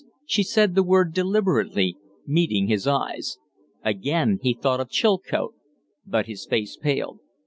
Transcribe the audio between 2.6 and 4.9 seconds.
his eyes. Again he thought of